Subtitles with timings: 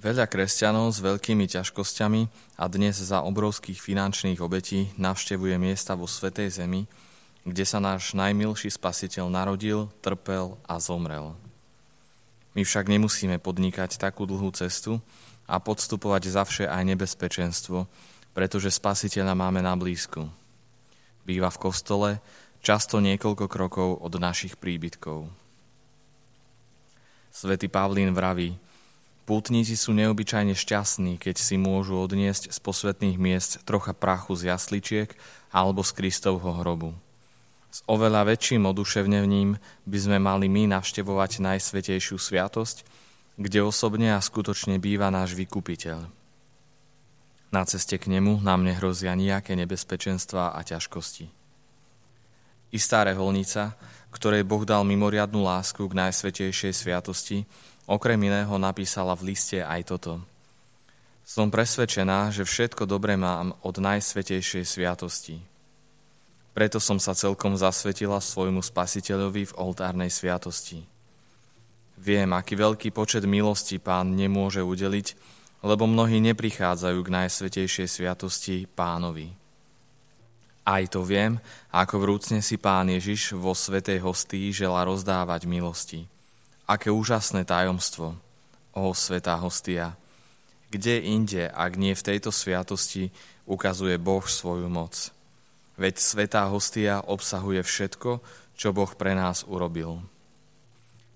[0.00, 2.22] Veľa kresťanov s veľkými ťažkosťami
[2.56, 6.88] a dnes za obrovských finančných obetí navštevuje miesta vo Svetej Zemi,
[7.44, 11.36] kde sa náš najmilší spasiteľ narodil, trpel a zomrel.
[12.56, 15.04] My však nemusíme podnikať takú dlhú cestu
[15.44, 17.84] a podstupovať zavše aj nebezpečenstvo,
[18.32, 20.24] pretože spasiteľa máme na blízku.
[21.28, 22.10] Býva v kostole,
[22.64, 25.28] často niekoľko krokov od našich príbytkov.
[27.28, 28.69] Svetý Pavlín vraví,
[29.30, 35.06] Pútnici sú neobyčajne šťastní, keď si môžu odniesť z posvetných miest trocha prachu z jasličiek
[35.54, 36.98] alebo z Kristovho hrobu.
[37.70, 39.54] S oveľa väčším oduševnením
[39.86, 42.82] by sme mali my navštevovať Najsvetejšiu sviatosť,
[43.38, 46.10] kde osobne a skutočne býva náš vykupiteľ.
[47.54, 51.30] Na ceste k nemu nám nehrozia nejaké nebezpečenstva a ťažkosti.
[52.74, 53.78] Istá reholnica,
[54.10, 57.46] ktorej Boh dal mimoriadnú lásku k Najsvetejšej sviatosti,
[57.90, 60.22] Okrem iného napísala v liste aj toto.
[61.26, 65.42] Som presvedčená, že všetko dobré mám od najsvetejšej sviatosti.
[66.54, 70.86] Preto som sa celkom zasvetila svojmu spasiteľovi v oltárnej sviatosti.
[71.98, 75.18] Viem, aký veľký počet milostí pán nemôže udeliť,
[75.66, 79.34] lebo mnohí neprichádzajú k najsvetejšej sviatosti pánovi.
[80.62, 81.42] Aj to viem,
[81.74, 86.06] ako vrúcne si pán Ježiš vo svetej hostii žela rozdávať milosti.
[86.70, 88.14] Aké úžasné tajomstvo,
[88.78, 89.98] o svetá hostia.
[90.70, 93.10] Kde inde, ak nie v tejto sviatosti,
[93.42, 95.10] ukazuje Boh svoju moc.
[95.74, 98.22] Veď svetá hostia obsahuje všetko,
[98.54, 99.98] čo Boh pre nás urobil.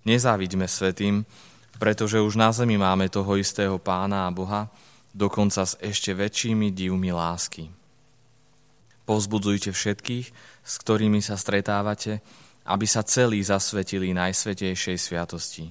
[0.02, 1.22] Nezávidíme svetým,
[1.78, 4.66] pretože už na zemi máme toho istého pána a Boha,
[5.14, 7.70] dokonca s ešte väčšími divmi lásky.
[9.06, 10.26] Pozbudzujte všetkých,
[10.66, 12.24] s ktorými sa stretávate,
[12.64, 15.68] aby sa celí zasvetili Najsvetejšej sviatosti.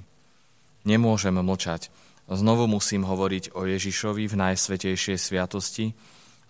[0.86, 1.90] Nemôžem mlčať,
[2.30, 5.92] znovu musím hovoriť o Ježišovi v Najsvetejšej sviatosti,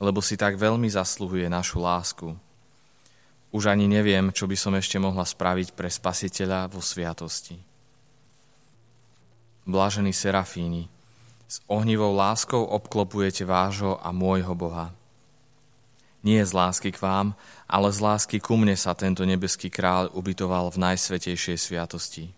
[0.03, 2.35] lebo si tak veľmi zasluhuje našu lásku.
[3.53, 7.61] Už ani neviem, čo by som ešte mohla spraviť pre spasiteľa vo sviatosti.
[9.63, 10.89] Blažení serafíni,
[11.47, 14.89] s ohnivou láskou obklopujete vášho a môjho Boha.
[16.23, 17.35] Nie z lásky k vám,
[17.67, 22.31] ale z lásky ku mne sa tento nebeský kráľ ubytoval v najsvetejšej sviatosti.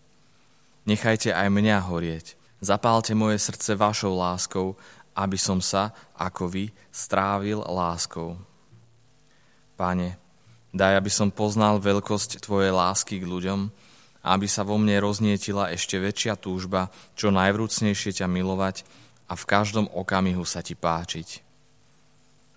[0.90, 2.34] Nechajte aj mňa horieť.
[2.66, 4.74] Zapálte moje srdce vašou láskou,
[5.14, 8.42] aby som sa, ako vy, strávil láskou.
[9.78, 10.18] Pane,
[10.74, 13.70] daj, aby som poznal veľkosť Tvojej lásky k ľuďom,
[14.26, 18.82] aby sa vo mne roznietila ešte väčšia túžba, čo najvrúcnejšie ťa milovať
[19.30, 21.46] a v každom okamihu sa Ti páčiť.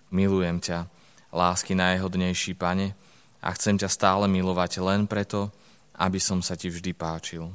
[0.09, 0.89] Milujem ťa,
[1.33, 2.93] lásky najhodnejší, Pane,
[3.39, 5.47] a chcem ťa stále milovať len preto,
[5.95, 7.47] aby som sa ti vždy páčil.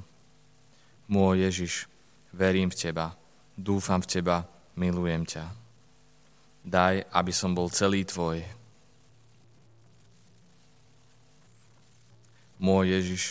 [1.09, 1.75] Môj Ježiš,
[2.33, 3.13] verím v teba,
[3.57, 4.37] dúfam v teba,
[4.77, 5.45] milujem ťa.
[6.65, 8.41] Daj, aby som bol celý tvoj.
[12.57, 13.23] Môj Ježiš,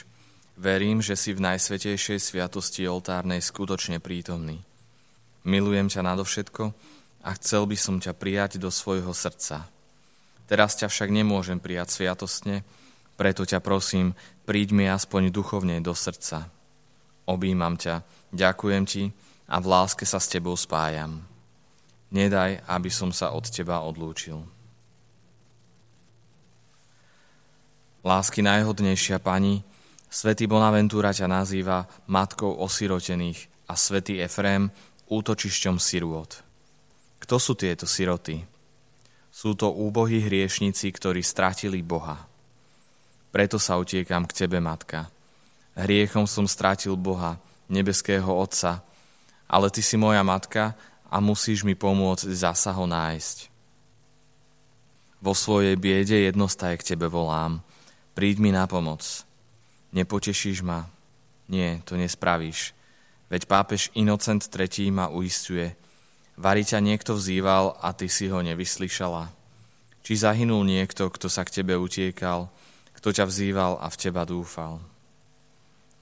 [0.54, 4.62] verím, že si v najsvetejšej sviatosti oltárnej skutočne prítomný.
[5.44, 6.64] Milujem ťa nadovšetko
[7.26, 9.66] a chcel by som ťa prijať do svojho srdca.
[10.48, 12.68] Teraz ťa však nemôžem prijať sviatostne,
[13.16, 16.50] preto ťa prosím, príď mi aspoň duchovne do srdca.
[17.24, 18.04] Obímam ťa,
[18.36, 19.04] ďakujem ti
[19.48, 21.24] a v láske sa s tebou spájam.
[22.14, 24.44] Nedaj, aby som sa od teba odlúčil.
[28.04, 29.64] Lásky najhodnejšia pani,
[30.12, 34.68] svätý Bonaventura ťa nazýva matkou osirotených a svätý Efrém
[35.08, 36.28] útočišťom sirôt.
[37.24, 38.53] Kto sú tieto siroty?
[39.44, 42.16] Sú to úbohí hriešnici, ktorí stratili Boha.
[43.28, 45.12] Preto sa utiekam k Tebe, Matka.
[45.76, 47.36] Hriechom som stratil Boha,
[47.68, 48.80] nebeského Otca,
[49.44, 50.80] ale Ty si moja Matka
[51.12, 53.52] a musíš mi pomôcť zasa ho nájsť.
[55.20, 57.60] Vo svojej biede jednostaj k Tebe volám.
[58.16, 59.28] Príď mi na pomoc.
[59.92, 60.88] Nepotešíš ma?
[61.52, 62.72] Nie, to nespravíš.
[63.28, 65.76] Veď pápež Inocent III ma uistuje–
[66.34, 69.30] Vari ťa niekto vzýval a ty si ho nevyslyšala?
[70.04, 72.50] Či zahynul niekto, kto sa k tebe utiekal,
[72.98, 74.82] kto ťa vzýval a v teba dúfal?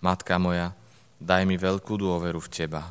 [0.01, 0.73] Matka moja,
[1.21, 2.89] daj mi veľkú dôveru v teba.